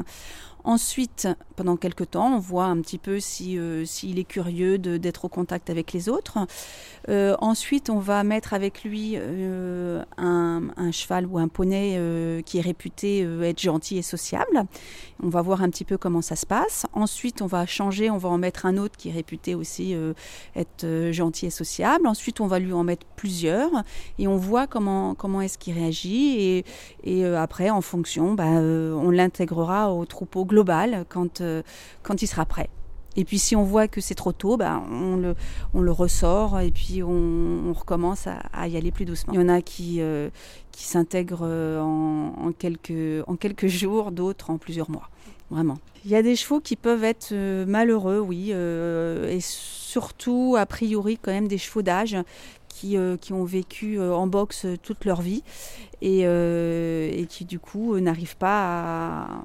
Ensuite, 0.66 1.28
pendant 1.54 1.76
quelques 1.76 2.10
temps, 2.10 2.34
on 2.34 2.40
voit 2.40 2.64
un 2.64 2.80
petit 2.80 2.98
peu 2.98 3.20
s'il 3.20 3.86
si, 3.86 4.18
est 4.18 4.24
curieux 4.24 4.78
d'être 4.78 5.26
au 5.26 5.28
contact 5.28 5.70
avec 5.70 5.92
les 5.92 6.08
autres. 6.08 6.38
Euh, 7.08 7.36
ensuite, 7.40 7.88
on 7.88 8.00
va 8.00 8.24
mettre 8.24 8.52
avec 8.52 8.82
lui 8.82 9.12
euh, 9.14 10.02
un, 10.16 10.90
cheval 10.90 11.26
ou 11.26 11.38
un 11.38 11.46
poney 11.46 11.94
euh, 11.96 12.42
qui 12.42 12.58
est 12.58 12.62
réputé 12.62 13.20
être 13.20 13.60
gentil 13.60 13.98
et 13.98 14.02
sociable. 14.02 14.64
On 15.22 15.28
va 15.28 15.40
voir 15.40 15.62
un 15.62 15.70
petit 15.70 15.84
peu 15.84 15.98
comment 15.98 16.20
ça 16.20 16.34
se 16.34 16.46
passe. 16.46 16.84
Ensuite, 16.94 17.42
on 17.42 17.46
va 17.46 17.64
changer, 17.64 18.10
on 18.10 18.18
va 18.18 18.28
en 18.28 18.38
mettre 18.38 18.66
un 18.66 18.76
autre 18.76 18.96
qui 18.96 19.10
est 19.10 19.12
réputé 19.12 19.54
aussi 19.54 19.94
être 20.56 21.10
gentil 21.12 21.46
et 21.46 21.50
sociable. 21.50 22.08
Ensuite, 22.08 22.40
on 22.40 22.48
va 22.48 22.58
lui 22.58 22.72
en 22.72 22.82
mettre 22.82 23.06
plusieurs 23.14 23.70
et 24.18 24.26
on 24.26 24.36
voit 24.36 24.66
comment, 24.66 25.14
comment 25.14 25.40
est-ce 25.42 25.58
qu'il 25.58 25.74
réagit. 25.74 26.40
Et, 26.40 26.64
et 27.04 27.24
après, 27.24 27.70
en 27.70 27.80
fonction, 27.80 28.34
bah, 28.34 28.46
on 28.46 29.10
l'intégrera 29.10 29.92
au 29.92 30.04
troupeau 30.04 30.44
global 30.44 30.55
quand, 31.08 31.42
quand 32.02 32.22
il 32.22 32.26
sera 32.26 32.46
prêt. 32.46 32.70
Et 33.16 33.24
puis 33.24 33.38
si 33.38 33.56
on 33.56 33.64
voit 33.64 33.88
que 33.88 34.00
c'est 34.00 34.14
trop 34.14 34.32
tôt, 34.32 34.56
bah, 34.56 34.82
on, 34.90 35.16
le, 35.16 35.34
on 35.74 35.80
le 35.80 35.90
ressort 35.90 36.60
et 36.60 36.70
puis 36.70 37.02
on, 37.02 37.72
recommence 37.72 38.26
à, 38.26 38.68
y 38.68 38.76
aller 38.76 38.90
plus 38.90 39.04
doucement. 39.04 39.32
Il 39.32 39.40
y 39.40 39.42
en 39.42 39.48
a 39.48 39.62
qui, 39.62 40.00
euh, 40.00 40.28
qui 40.70 40.84
s'intègrent 40.84 41.46
euh, 41.46 41.80
en, 41.80 42.52
quelques, 42.52 43.24
en 43.26 43.36
quelques 43.36 43.66
jours, 43.66 44.12
d'autres 44.12 44.50
en 44.50 44.58
plusieurs 44.58 44.90
mois. 44.90 45.08
Vraiment. 45.50 45.78
Il 46.04 46.10
y 46.10 46.16
a 46.16 46.22
des 46.22 46.36
chevaux 46.36 46.60
qui 46.60 46.76
peuvent 46.76 47.04
être 47.04 47.30
euh, 47.32 47.64
malheureux, 47.66 48.18
oui, 48.18 48.50
et 48.50 49.38
surtout, 49.40 50.56
a 50.58 50.66
priori, 50.66 51.18
quand 51.20 51.32
même 51.32 51.48
des 51.48 51.58
chevaux 51.58 51.82
d'âge 51.82 52.16
qui, 52.68 52.96
qui, 53.20 53.32
ont 53.32 53.44
vécu 53.44 53.98
en 54.00 54.26
boxe 54.26 54.66
toute 54.82 55.06
leur 55.06 55.22
vie 55.22 55.42
et, 56.02 56.20
et 56.20 57.26
qui 57.26 57.46
du 57.46 57.58
coup 57.58 57.98
n'arrivent 57.98 58.36
pas 58.36 59.24
à, 59.24 59.44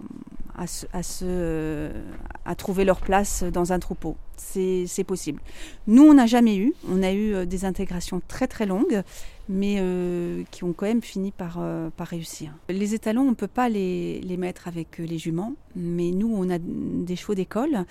à, 2.45 2.55
trouver 2.55 2.85
leur 2.85 3.01
place 3.01 3.43
dans 3.43 3.73
un 3.73 3.79
troupeau. 3.79 4.17
C'est 4.37 5.03
possible. 5.05 5.41
Nous, 5.87 6.03
on 6.03 6.13
n'a 6.13 6.25
jamais 6.25 6.57
eu. 6.57 6.73
On 6.89 7.03
a 7.03 7.11
eu 7.11 7.33
euh, 7.33 7.45
des 7.45 7.65
intégrations 7.65 8.21
très 8.27 8.47
très 8.47 8.65
longues, 8.65 9.03
mais 9.51 9.77
euh, 9.79 10.43
qui 10.51 10.63
ont 10.63 10.73
quand 10.73 10.85
même 10.85 11.01
fini 11.01 11.31
par, 11.31 11.57
euh, 11.59 11.89
par 11.95 12.07
réussir. 12.07 12.53
Les 12.69 12.95
étalons, 12.95 13.21
on 13.21 13.31
ne 13.31 13.35
peut 13.35 13.47
pas 13.47 13.69
les, 13.69 14.21
les, 14.21 14.37
mettre 14.37 14.67
avec 14.67 14.97
les 14.97 15.17
juments, 15.17 15.53
mais 15.75 16.11
nous, 16.11 16.33
on 16.33 16.49
a 16.49 16.57
des 16.59 17.15
chevaux 17.15 17.35
d'école, 17.35 17.85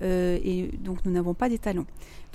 et 0.00 0.70
donc 0.78 1.04
nous 1.04 1.12
n'avons 1.12 1.34
pas 1.34 1.48
d'étalons. 1.48 1.86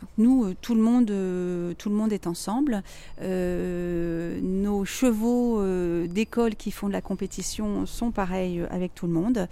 Donc 0.02 0.10
nous, 0.18 0.46
euh, 0.46 0.56
tout 0.60 0.76
le 0.76 0.82
monde, 0.82 1.12
euh, 1.12 1.74
tout 1.76 1.90
le 1.90 1.96
monde 1.96 2.12
est 2.12 2.28
ensemble. 2.28 2.84
Euh, 3.22 4.40
nos 4.42 4.84
chevaux 4.84 5.62
d'école 6.08 6.56
qui 6.56 6.72
font 6.72 6.88
de 6.88 6.94
la 6.94 7.02
compétition 7.02 7.86
sont 7.86 8.12
pareils 8.12 8.66
avec 8.70 8.96
tout 8.96 9.08
le 9.08 9.14
monde. 9.14 9.48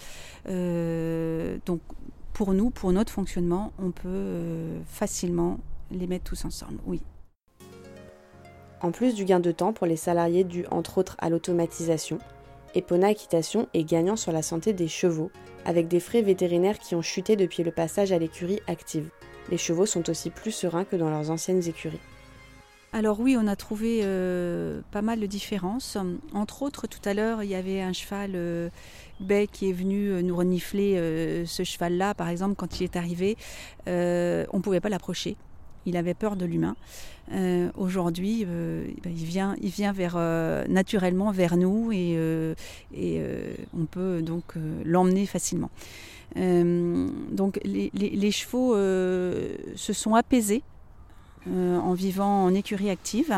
donc 1.66 1.82
pour 2.34 2.54
nous, 2.54 2.70
pour 2.70 2.94
notre 2.94 3.12
fonctionnement, 3.12 3.74
on 3.80 3.92
peut 3.92 4.80
facilement 4.88 5.60
les 5.92 6.08
mettre 6.08 6.24
tous 6.24 6.46
ensemble. 6.46 6.80
Oui. 6.86 7.02
En 8.82 8.92
plus 8.92 9.14
du 9.16 9.26
gain 9.26 9.40
de 9.40 9.52
temps 9.52 9.74
pour 9.74 9.88
les 9.88 9.96
salariés 9.96 10.44
dû 10.44 10.66
entre 10.72 10.98
autres 10.98 11.16
à 11.20 11.30
l'automatisation, 11.30 12.18
Epona 12.76 13.12
Équitation 13.12 13.68
est 13.74 13.84
gagnant 13.84 14.16
sur 14.16 14.32
la 14.32 14.42
santé 14.42 14.74
des 14.74 14.88
chevaux, 14.88 15.32
avec 15.66 15.88
des 15.88 16.00
frais 16.00 16.22
vétérinaires 16.22 16.80
qui 16.80 16.96
ont 16.96 17.02
chuté 17.02 17.36
depuis 17.36 17.64
le 17.64 17.72
passage 17.72 18.12
à 18.12 18.20
l'écurie 18.20 18.62
active 18.68 19.10
les 19.50 19.58
chevaux 19.58 19.86
sont 19.86 20.10
aussi 20.10 20.30
plus 20.30 20.52
sereins 20.52 20.86
que 20.86 20.96
dans 20.96 21.10
leurs 21.10 21.32
anciennes 21.32 21.68
écuries. 21.68 22.00
Alors 22.92 23.20
oui, 23.20 23.38
on 23.40 23.46
a 23.46 23.56
trouvé 23.56 24.02
euh, 24.04 24.82
pas 24.92 25.04
mal 25.04 25.20
de 25.20 25.28
différences. 25.28 25.96
Entre 26.34 26.64
autres, 26.64 26.88
tout 26.88 27.02
à 27.06 27.14
l'heure, 27.14 27.44
il 27.44 27.50
y 27.50 27.56
avait 27.56 27.82
un 27.82 27.94
cheval 27.94 28.32
euh, 28.34 28.70
qui 29.52 29.70
est 29.70 29.74
venu 29.74 30.08
euh, 30.08 30.22
nous 30.24 30.36
renifler 30.36 30.98
euh, 30.98 31.46
ce 31.46 31.64
cheval-là, 31.64 32.16
par 32.16 32.30
exemple, 32.30 32.56
quand 32.56 32.80
il 32.80 32.86
est 32.86 32.96
arrivé, 32.96 33.38
on 33.86 33.92
ne 34.58 34.62
pouvait 34.62 34.80
pas 34.80 34.90
l'approcher. 34.90 35.38
Il 35.86 35.98
avait 35.98 36.14
peur 36.14 36.36
de 36.36 36.46
l'humain. 36.46 36.76
Aujourd'hui, 37.78 38.46
ben, 38.46 38.92
il 39.06 39.26
vient, 39.26 39.56
il 39.62 39.70
vient 39.70 39.94
vers, 39.94 40.18
naturellement 40.68 41.32
vers 41.32 41.58
nous 41.58 41.92
et, 41.92 42.18
on 43.74 43.86
peut 43.86 44.22
donc 44.22 44.54
l'emmener 44.84 45.26
facilement. 45.26 45.70
Euh, 46.38 47.08
donc 47.32 47.60
les, 47.64 48.32
chevaux 48.32 48.76
euh, 48.76 49.56
se 49.76 49.94
sont 49.94 50.14
apaisés 50.14 50.62
euh, 51.48 51.78
en 51.80 51.94
vivant 51.94 52.46
en 52.46 52.54
écurie 52.54 52.90
active. 52.90 53.34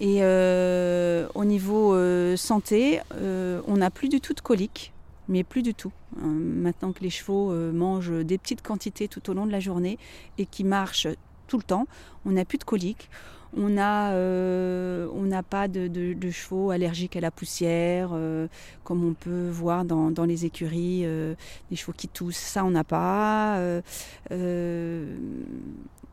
Et 0.00 0.22
au 0.22 1.44
niveau 1.44 1.96
santé, 2.36 3.00
on 3.10 3.76
n'a 3.76 3.90
plus 3.90 4.08
du 4.08 4.20
tout 4.20 4.32
de 4.32 4.40
coliques, 4.40 4.92
mais 5.26 5.42
plus 5.42 5.62
du 5.62 5.74
tout. 5.74 5.92
maintenant 6.16 6.92
que 6.92 7.02
les 7.02 7.10
chevaux 7.10 7.52
mangent 7.72 8.24
des 8.24 8.38
petites 8.38 8.62
quantités 8.62 9.08
tout 9.08 9.28
au 9.28 9.34
long 9.34 9.44
de 9.44 9.50
la 9.50 9.58
journée 9.58 9.98
et 10.38 10.46
qui 10.46 10.62
marchent 10.62 11.08
tout 11.48 11.56
le 11.56 11.64
temps, 11.64 11.86
on 12.24 12.30
n'a 12.30 12.44
plus 12.44 12.58
de 12.58 12.64
coliques. 12.64 13.10
On 13.56 13.70
n'a 13.70 14.12
euh, 14.12 15.06
pas 15.48 15.68
de, 15.68 16.30
chevaux 16.30 16.70
allergiques 16.70 17.16
à 17.16 17.20
la 17.20 17.30
poussière, 17.30 18.10
euh, 18.12 18.46
comme 18.84 19.04
on 19.04 19.14
peut 19.14 19.48
voir 19.48 19.84
dans, 19.84 20.24
les 20.24 20.44
écuries, 20.44 21.02
euh, 21.04 21.34
des 21.70 21.76
chevaux 21.76 21.94
qui 21.96 22.08
toussent, 22.08 22.36
ça 22.36 22.64
on 22.64 22.70
n'a 22.70 22.84
pas. 22.84 23.58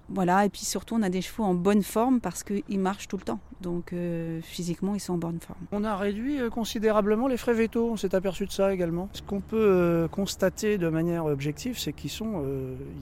voilà, 0.08 0.46
et 0.46 0.50
puis 0.50 0.62
surtout 0.62 0.96
on 0.96 1.02
a 1.02 1.10
des 1.10 1.22
chevaux 1.22 1.44
en 1.44 1.56
bonne 1.56 1.82
forme 1.82 2.20
parce 2.22 2.44
qu'ils 2.44 2.80
marchent 2.80 3.08
tout 3.08 3.18
le 3.18 3.24
temps. 3.24 3.40
Donc 3.62 3.94
physiquement 4.42 4.96
ils 4.96 5.00
sont 5.00 5.14
en 5.14 5.18
bonne 5.18 5.40
forme. 5.40 5.60
On 5.72 5.84
a 5.84 5.98
réduit 5.98 6.40
considérablement 6.52 7.28
les 7.28 7.38
frais 7.38 7.54
vétos, 7.54 7.90
on 7.92 7.98
s'est 7.98 8.16
aperçu 8.16 8.46
de 8.46 8.52
ça 8.52 8.74
également. 8.74 9.10
Ce 9.12 9.22
qu'on 9.22 9.42
peut 9.42 10.08
constater 10.12 10.78
de 10.78 10.88
manière 10.88 11.26
objective, 11.26 11.78
c'est 11.78 11.92
qu'ils 11.92 12.12
sont, 12.12 12.46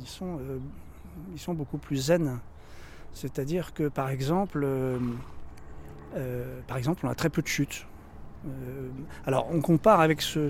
ils 0.01 0.07
sont, 0.07 0.39
ils 1.31 1.39
sont 1.39 1.53
beaucoup 1.53 1.77
plus 1.77 1.97
zen 1.97 2.39
c'est-à-dire 3.13 3.73
que 3.73 3.87
par 3.87 4.09
exemple, 4.09 4.61
euh, 4.63 4.99
euh, 6.15 6.59
par 6.67 6.77
exemple, 6.77 7.05
on 7.05 7.09
a 7.09 7.15
très 7.15 7.29
peu 7.29 7.41
de 7.41 7.47
chutes. 7.47 7.85
Euh, 8.45 8.89
alors 9.25 9.47
on 9.51 9.61
compare 9.61 10.01
avec 10.01 10.21
ce, 10.21 10.49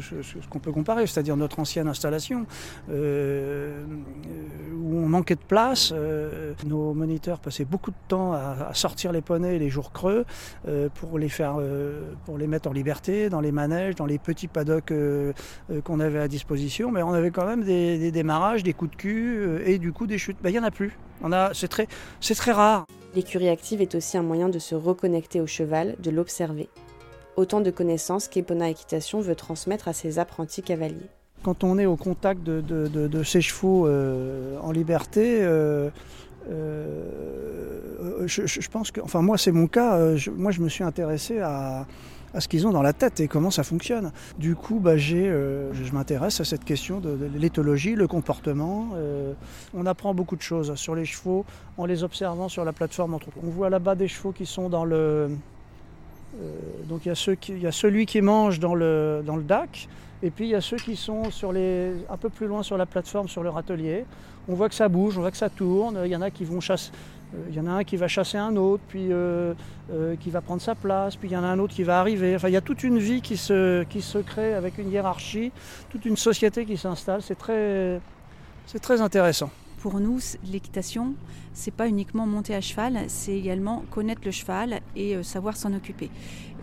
qu'on 0.50 0.59
peut 0.59 0.71
comparer, 0.71 1.07
c'est-à-dire 1.07 1.38
notre 1.38 1.59
ancienne 1.59 1.88
installation 1.88 2.45
où 2.89 2.93
on 4.97 5.07
manquait 5.07 5.35
de 5.35 5.41
place. 5.47 5.93
nos 6.65 6.93
moniteurs 6.93 7.39
passaient 7.39 7.65
beaucoup 7.65 7.91
de 7.91 7.95
temps 8.07 8.33
à, 8.33 8.73
sortir 8.73 9.12
les 9.12 9.21
poneys 9.21 9.59
les 9.59 9.69
jours 9.69 9.91
creux 9.91 10.25
pour 10.95 11.19
les 11.19 11.29
faire, 11.29 11.57
pour 12.25 12.38
les 12.38 12.47
mettre 12.47 12.69
en 12.69 12.73
liberté 12.73 13.29
dans 13.29 13.41
les 13.41 13.51
manèges, 13.51 13.95
dans 13.95 14.05
les 14.05 14.17
petits 14.17 14.47
paddocks 14.47 14.93
qu'on 15.83 16.00
avait 16.00 16.19
à 16.19 16.27
disposition. 16.27 16.91
Mais 16.91 17.03
on 17.03 17.13
avait 17.13 17.31
quand 17.31 17.45
même 17.45 17.63
des, 17.63 18.12
démarrages, 18.12 18.63
des 18.63 18.73
coups 18.73 18.91
de 18.91 18.95
cul 18.95 19.62
et 19.65 19.77
du 19.77 19.91
coup 19.93 20.07
des 20.07 20.17
chutes. 20.17 20.38
Ben, 20.41 20.50
il 20.50 20.53
n'y 20.53 20.59
en 20.59 20.63
a 20.63 20.71
plus 20.71 20.97
c'est 21.53 21.67
très, 21.67 21.88
très 22.21 22.51
rare. 22.51 22.85
L'écurie 23.15 23.50
active 23.50 23.81
est 23.81 23.95
aussi 23.95 24.17
un 24.17 24.23
moyen 24.23 24.50
de 24.50 24.59
se 24.59 24.75
reconnecter 24.75 25.39
au 25.39 25.47
cheval, 25.47 25.95
de 26.00 26.09
l'observer. 26.09 26.69
Autant 27.36 27.62
de 27.62 27.72
connaissances 27.72 28.28
qu'Epona 28.28 28.70
Équitation 28.70 29.20
veut 29.20 29.36
transmettre 29.36 29.88
à 29.88 29.94
ses 29.94 30.20
apprentis 30.20 30.62
cavaliers. 30.62 31.10
Quand 31.42 31.63
on 31.63 31.78
est 31.78 31.86
au 31.86 31.98
contact 31.98 32.44
de, 32.44 33.24
ces 33.24 33.42
chevaux 33.42 33.88
euh, 33.88 34.58
en 34.62 34.72
liberté, 34.72 35.40
euh, 35.42 35.90
euh, 36.50 38.28
je, 38.28 38.70
pense 38.70 38.92
que, 38.92 39.02
enfin 39.02 39.22
moi 39.22 39.38
c'est 39.38 39.52
mon 39.52 39.68
cas, 39.68 40.00
moi 40.36 40.52
je 40.52 40.62
me 40.62 40.70
suis 40.70 40.84
intéressé 40.84 41.40
à, 41.40 41.86
ce 42.38 42.48
qu'ils 42.48 42.66
ont 42.66 42.72
dans 42.72 42.82
la 42.82 42.94
tête 42.94 43.20
et 43.20 43.28
comment 43.28 43.52
ça 43.52 43.63
fonctionne. 43.63 44.12
Du 44.40 44.56
coup, 44.56 44.80
bah, 44.80 44.94
euh, 44.96 45.72
je 45.74 45.92
m'intéresse 45.92 46.40
à 46.40 46.46
cette 46.46 46.63
question 46.63 47.00
de, 47.00 47.18
l'éthologie, 47.36 47.96
le 47.96 48.08
comportement. 48.08 48.90
On 49.74 49.86
apprend 49.86 50.13
beaucoup 50.13 50.36
de 50.36 50.42
choses 50.42 50.74
sur 50.75 50.96
les 50.96 51.06
chevaux 51.06 51.46
en 51.78 51.86
les 51.86 52.04
observant 52.04 52.50
sur 52.50 52.66
la 52.66 52.74
plateforme. 52.74 53.18
On 53.44 53.50
voit 53.50 53.70
là-bas 53.70 53.96
des 53.96 54.08
chevaux 54.08 54.32
qui 54.32 54.46
sont 54.46 54.70
dans 54.70 54.86
le, 54.86 55.30
donc 56.88 57.06
il 57.06 57.10
y, 57.62 57.68
a 57.68 57.72
celui 57.72 58.06
qui 58.06 58.22
mange 58.22 58.60
dans 58.60 58.75
le, 58.75 59.24
DAC, 59.48 59.88
et 60.22 60.32
puis 60.32 60.46
il 60.46 60.52
y 60.52 60.56
a 60.56 60.62
ceux 60.62 60.78
qui 60.78 60.96
sont 60.96 61.24
un 61.24 62.18
peu 62.18 62.30
plus 62.30 62.48
loin 62.48 62.63
sur 62.63 62.78
la 62.78 62.86
plateforme, 62.86 63.28
sur 63.28 63.44
leur 63.44 63.58
atelier. 63.58 64.06
On 64.48 64.56
voit 64.56 64.68
que 64.68 64.75
ça 64.75 64.90
bouge, 64.90 65.18
on 65.18 65.22
voit 65.22 65.32
que 65.32 65.38
ça 65.38 65.50
tourne. 65.50 66.02
Il 66.04 66.12
y 66.12 66.16
en 66.16 66.22
a 66.22 66.30
qui 66.30 66.44
vont 66.44 66.60
chasser. 66.60 66.92
Il 67.50 67.56
y 67.56 67.60
en 67.60 67.66
a 67.66 67.72
un 67.72 67.84
qui 67.84 67.98
va 67.98 68.08
chasser 68.08 68.38
un 68.38 68.56
autre, 68.56 68.84
puis 68.88 69.08
euh, 69.12 69.54
euh, 69.92 70.16
qui 70.18 70.30
va 70.30 70.42
prendre 70.42 70.62
sa 70.62 70.75
place, 70.75 71.16
puis 71.16 71.30
il 71.30 71.32
y 71.32 71.38
en 71.38 71.44
a 71.44 71.48
un 71.48 71.60
autre 71.60 71.74
qui 71.74 71.84
va 71.84 72.00
arriver. 72.00 72.36
Enfin, 72.36 72.50
il 72.50 72.54
y 72.54 72.58
a 72.58 72.62
toute 72.62 72.84
une 72.84 73.00
vie 73.00 73.22
qui 73.22 73.38
se, 73.38 74.22
crée 74.22 74.54
avec 74.54 74.78
une 74.78 74.92
hiérarchie, 74.92 75.52
toute 75.90 76.06
une 76.06 76.18
société 76.18 76.66
qui 76.66 76.78
s'installe. 76.78 77.22
C'est 77.22 77.38
très 77.38 79.02
intéressant. 79.02 79.50
Pour 79.84 80.00
nous, 80.00 80.18
l'équitation, 80.50 81.13
c'est 81.52 81.74
pas 81.74 81.90
uniquement 81.90 82.25
monter 82.25 82.56
à 82.56 82.62
cheval, 82.62 83.02
c'est 83.08 83.38
également 83.38 83.84
connaître 83.92 84.22
le 84.24 84.32
cheval 84.32 84.80
et 84.96 85.13
euh, 85.13 85.24
savoir 85.24 85.58
s'en 85.58 85.74
occuper. 85.74 86.10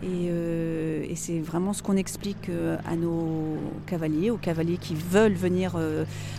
Euh, 0.03 1.05
et, 1.07 1.15
c'est 1.15 1.37
vraiment 1.37 1.73
ce 1.73 1.83
qu'on 1.83 1.97
explique 1.97 2.49
euh, 2.49 2.79
à 2.83 2.95
nos 2.95 3.57
cavaliers, 3.85 4.31
aux 4.31 4.37
cavaliers 4.37 4.79
qui 4.79 4.95
veulent 4.95 5.35
venir 5.35 5.77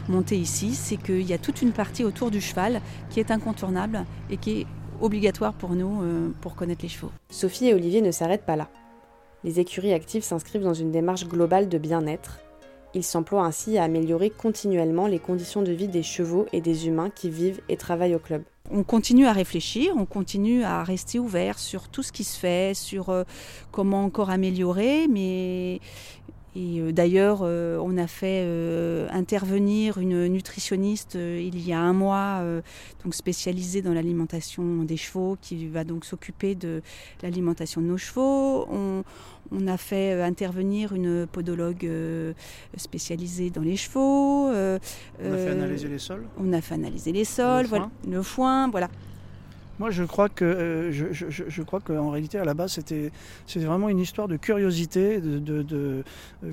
monter 0.09 0.37
ici, 0.37 0.75
c'est 0.75 0.97
qu'il 0.97 1.23
y 1.23 1.33
a 1.33 1.39
toute 1.39 1.63
une 1.63 1.71
partie 1.71 2.03
autour 2.03 2.33
du 2.33 2.41
cheval 2.41 2.81
qui 3.11 3.21
est 3.21 3.31
incontournable 3.31 4.05
et 4.29 4.37
qui 4.37 4.63
est 4.63 4.67
obligatoire 5.01 5.53
pour 5.53 5.77
nous 5.77 6.03
pour 6.41 6.57
connaître 6.57 6.83
les 6.83 6.89
chevaux. 6.89 7.13
Sophie 7.31 7.69
et 7.69 7.75
Olivier 7.75 8.03
ne 8.03 8.11
s'arrêtent 8.11 8.45
pas 8.45 8.57
là. 8.57 8.69
Les 9.45 9.61
écuries 9.61 9.93
actives 9.93 10.25
s'inscrivent 10.25 10.65
dans 10.65 10.75
une 10.75 10.91
démarche 10.91 11.29
globale 11.29 11.69
de 11.69 11.79
bien-être 11.79 12.41
il 12.95 13.05
s'emploie 13.05 13.45
ainsi 13.45 13.79
à 13.79 13.85
améliorer 13.85 14.31
continuellement 14.31 15.07
les 15.07 15.19
conditions 15.19 15.63
de 15.63 15.73
vie 15.73 15.89
des 15.89 16.03
chevaux 16.03 16.47
et 16.53 16.61
des 16.61 16.87
humains 16.87 17.11
qui 17.11 17.31
vivent 17.31 17.61
et 17.69 17.77
travaillent 17.77 18.15
au 18.15 18.19
club. 18.19 18.43
On 18.71 18.85
continue 18.85 19.27
à 19.27 19.33
réfléchir, 19.33 19.95
on 19.97 20.07
continue 20.07 20.63
à 20.63 20.85
rester 20.85 21.19
ouvert 21.19 21.59
sur 21.59 21.89
tout 21.89 22.03
ce 22.03 22.13
qui 22.13 22.25
se 22.25 22.39
fait, 22.39 22.75
sur 22.75 23.11
euh, 23.11 23.25
comment 23.71 24.05
encore 24.05 24.31
améliorer, 24.31 25.09
mais 25.09 25.81
et 26.55 26.81
euh, 26.81 26.93
d'ailleurs, 26.93 27.41
euh, 27.43 27.79
on 27.83 27.97
a 27.97 28.07
fait 28.07 28.47
intervenir 29.11 29.99
une 29.99 30.27
nutritionniste 30.27 31.15
il 31.15 31.67
y 31.67 31.73
a 31.73 31.81
un 31.81 31.93
mois, 31.93 32.43
donc 33.05 33.15
spécialisée 33.15 33.83
dans 33.83 33.93
l'alimentation 33.93 34.85
des 34.85 34.97
chevaux, 34.97 35.37
qui 35.41 35.67
va 35.69 35.85
donc 35.85 36.05
s'occuper 36.05 36.55
de 36.55 36.83
l'alimentation 37.23 37.81
de 37.81 37.87
nos 37.87 37.97
chevaux. 37.97 38.67
On, 38.71 39.03
on 39.51 39.67
a 39.67 39.77
fait 39.77 40.13
euh, 40.13 40.25
intervenir 40.25 40.93
une 40.95 41.27
podologue 41.27 41.85
euh, 41.85 42.33
spécialisée 42.77 43.51
dans 43.51 43.63
les 43.63 43.77
chevaux. 43.77 44.49
Euh, 44.49 44.79
on 45.23 45.33
a 45.33 45.37
fait 45.37 45.51
analyser 45.51 45.89
les 45.89 45.99
sols. 45.99 46.27
On 46.39 46.53
a 46.53 46.61
fait 46.61 46.75
analyser 46.75 47.13
les 47.13 47.25
sols, 47.25 47.63
le 47.63 47.69
voilà, 47.69 47.91
le 48.09 48.23
foin, 48.23 48.71
voilà. 48.71 48.89
Moi, 49.83 49.91
je 49.91 50.05
crois 50.05 50.29
que 50.29 50.91
je, 50.93 51.07
je, 51.13 51.63
crois 51.63 51.81
qu'en 51.81 52.11
réalité, 52.11 52.39
à 52.39 52.45
la 52.45 52.55
base, 52.55 52.75
c'était 52.75 53.11
c'était 53.49 53.67
vraiment 53.67 53.89
une 53.89 53.99
histoire 53.99 54.29
de 54.29 54.37
curiosité. 54.37 55.21
De, 55.21 56.05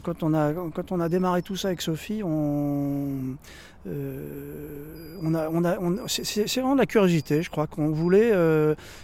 quand 0.01 0.23
on 0.23 0.33
a 0.33 0.51
quand 0.73 0.91
on 0.91 0.99
a 0.99 1.09
démarré 1.09 1.43
tout 1.43 1.55
ça 1.55 1.67
avec 1.67 1.83
Sophie, 1.83 2.23
on 2.25 3.37
on 3.85 5.35
a 5.35 5.47
on 5.47 5.63
a 5.63 5.77
c'est 6.07 6.55
vraiment 6.55 6.73
de 6.73 6.79
la 6.79 6.87
curiosité. 6.87 7.43
Je 7.43 7.51
crois 7.51 7.67
qu'on 7.67 7.91
voulait 7.91 8.33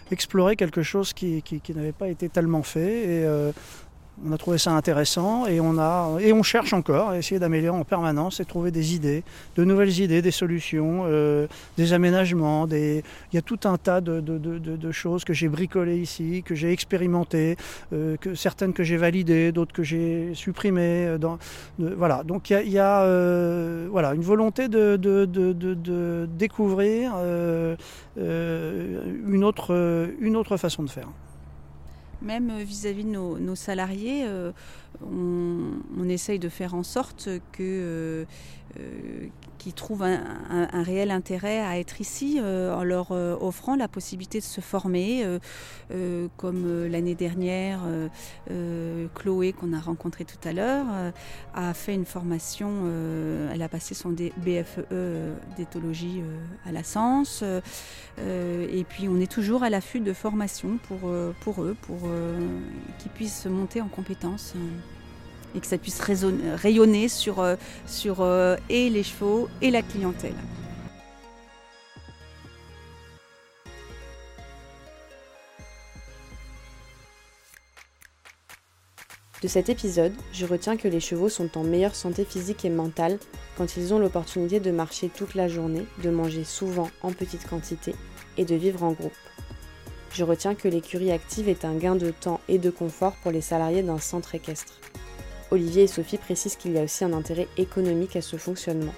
explorer 0.10 0.55
quelque 0.55 0.82
chose 0.82 1.13
qui, 1.13 1.44
qui, 1.44 1.60
qui 1.60 1.75
n'avait 1.75 1.91
pas 1.91 2.08
été 2.08 2.27
tellement 2.27 2.63
fait 2.63 3.22
et 3.22 3.51
on 4.24 4.31
a 4.31 4.38
trouvé 4.38 4.57
ça 4.57 4.72
intéressant 4.72 5.45
et 5.45 5.60
on, 5.60 6.43
cherche 6.43 6.74
encore 6.74 7.10
à 7.10 7.17
essayer 7.17 7.39
d'améliorer 7.39 7.77
en 7.77 7.84
permanence 7.84 8.39
et 8.39 8.45
trouver 8.45 8.72
des 8.72 8.95
idées, 8.95 9.24
de 9.55 9.63
nouvelles 9.63 10.00
idées, 10.00 10.22
des 10.22 10.31
solutions, 10.31 11.03
euh, 11.05 11.48
des 11.77 11.91
aménagements. 11.93 12.67
Il 12.67 13.03
y 13.34 13.38
a 13.38 13.41
tout 13.41 13.60
un 13.65 13.77
tas 13.77 14.01
de, 14.01 14.91
choses 14.91 15.25
que 15.25 15.34
j'ai 15.34 15.48
bricolées 15.48 15.98
ici, 15.98 16.43
que 16.45 16.55
j'ai 16.55 16.72
expérimentées, 16.72 17.57
euh, 17.93 18.15
certaines 18.36 18.74
que 18.74 18.84
j'ai 18.84 18.98
validées, 18.98 19.51
d'autres 19.51 19.74
que 19.74 19.84
j'ai 19.84 20.31
supprimées. 20.34 21.07
Euh, 21.07 21.17
voilà. 21.98 22.24
Donc 22.24 22.50
il 22.50 22.69
y 22.69 22.79
a, 22.79 23.03
une 23.03 24.22
volonté 24.22 24.67
de, 24.67 26.25
découvrir 26.38 27.13
une 28.17 29.43
autre 29.43 30.57
façon 30.57 30.84
de 30.84 30.89
faire 30.89 31.09
même 32.25 32.57
vis-à-vis 32.59 33.03
de 33.05 33.09
nos, 33.09 33.55
salariés, 33.55 34.25
euh, 34.25 34.51
on, 35.01 36.09
essaye 36.09 36.40
de 36.40 36.50
faire 36.50 36.75
en 36.75 36.83
sorte 36.83 37.29
que 37.51 37.61
euh, 37.61 38.25
euh, 38.79 39.27
qui 39.57 39.74
trouvent 39.74 40.03
un, 40.03 40.83
réel 40.83 41.11
intérêt 41.11 41.59
à 41.59 41.79
être 41.79 42.01
ici 42.01 42.39
euh, 42.41 42.74
en 42.74 42.83
leur 42.83 43.11
euh, 43.11 43.35
offrant 43.39 43.75
la 43.75 43.87
possibilité 43.87 44.39
de 44.39 44.44
se 44.44 44.61
former, 44.61 45.25
comme 46.37 46.85
l'année 46.87 47.15
dernière, 47.15 47.81
Chloé 49.15 49.53
qu'on 49.53 49.74
a 49.74 49.79
rencontré 49.79 50.25
tout 50.25 50.37
à 50.48 50.53
l'heure 50.53 50.85
a 51.53 51.74
fait 51.74 51.94
une 51.94 52.05
formation, 52.05 52.70
elle 53.51 53.61
a 53.61 53.70
passé 53.70 53.94
son 53.94 54.09
BFE 54.09 54.85
d'éthologie 55.57 56.22
à 56.65 56.72
la 56.72 56.83
Sens, 56.83 57.44
et 58.18 58.85
puis 58.87 59.07
on 59.07 59.20
est 59.20 59.31
toujours 59.31 59.63
à 59.63 59.70
l'affût 59.70 60.00
de 60.00 60.13
formation 60.13 60.77
pour, 60.87 61.11
pour 61.41 61.63
eux, 61.63 61.75
pour 61.81 62.09
qu'ils 63.00 63.11
puissent 63.11 63.46
monter 63.46 63.81
en 63.81 63.87
compétences 63.87 64.55
et 65.55 65.59
que 65.59 65.68
ça 65.68 65.77
puisse 65.77 66.01
rayonner 66.01 67.07
sur, 67.07 67.39
euh, 67.39 67.55
euh, 68.07 68.57
les 68.70 69.03
chevaux 69.03 69.50
et 69.61 69.72
la 69.72 69.81
clientèle. 69.81 70.35
De 79.41 79.48
cet 79.48 79.70
épisode, 79.70 80.13
je 80.33 80.46
retiens 80.46 80.75
que 80.75 80.87
les 80.87 81.00
chevaux 81.00 81.29
sont 81.29 81.55
en 81.57 81.63
meilleure 81.63 81.94
santé 81.94 82.25
physique 82.25 82.65
et 82.65 82.70
mentale 82.70 83.20
quand 83.57 83.77
ils 83.77 83.94
ont 83.94 84.00
l'opportunité 84.00 84.59
de 84.59 84.72
marcher 84.72 85.09
toute 85.09 85.35
la 85.35 85.48
journée, 85.48 85.85
de 86.03 86.09
manger 86.09 86.44
souvent 86.44 86.89
en 87.03 87.11
petite 87.11 87.48
quantité 87.48 87.94
et 88.37 88.46
de 88.46 88.55
vivre 88.55 88.81
en 88.81 88.94
groupe. 88.94 89.13
Je 90.11 90.24
retiens 90.24 90.55
que 90.55 90.68
l'écurie 90.68 91.11
active 91.11 91.50
est 91.50 91.65
un 91.65 91.75
gain 91.75 91.96
de 91.96 92.09
temps 92.09 92.39
et 92.48 92.57
de 92.57 92.70
confort 92.70 93.13
pour 93.22 93.31
les 93.31 93.41
salariés 93.41 93.83
d'un 93.83 94.00
centre 94.00 94.33
équestre. 94.33 94.79
Olivier 95.55 95.83
et 95.83 95.87
Sophie 95.87 96.18
précisent 96.18 96.57
qu'il 96.57 96.74
y 96.74 96.77
a 96.77 96.83
aussi 96.83 97.03
un 97.03 97.13
intérêt 97.13 97.48
économique 97.57 98.15
à 98.15 98.22
ce 98.22 98.35
fonctionnement. 98.35 98.94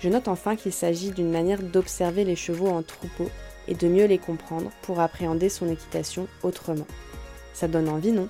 Je 0.00 0.08
note 0.08 0.28
enfin 0.28 0.54
qu'il 0.54 0.72
s'agit 0.72 1.10
d'une 1.10 1.30
manière 1.30 1.62
d'observer 1.62 2.24
les 2.24 2.36
chevaux 2.36 2.68
en 2.68 2.82
troupeau 2.82 3.30
et 3.66 3.74
de 3.74 3.88
mieux 3.88 4.04
les 4.04 4.18
comprendre 4.18 4.70
pour 4.82 5.00
appréhender 5.00 5.48
son 5.48 5.68
équitation 5.68 6.28
autrement. 6.42 6.86
Ça 7.52 7.68
donne 7.68 7.88
envie, 7.88 8.12
non? 8.12 8.28